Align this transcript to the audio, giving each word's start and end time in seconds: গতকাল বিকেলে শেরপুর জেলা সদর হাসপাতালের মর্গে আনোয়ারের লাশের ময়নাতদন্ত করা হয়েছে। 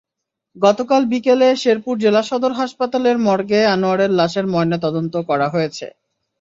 গতকাল 0.57 1.01
বিকেলে 1.11 1.47
শেরপুর 1.61 1.95
জেলা 1.97 2.21
সদর 2.23 2.51
হাসপাতালের 2.53 3.17
মর্গে 3.27 3.61
আনোয়ারের 3.73 4.11
লাশের 4.19 4.45
ময়নাতদন্ত 4.53 5.13
করা 5.29 5.47
হয়েছে। 5.49 5.85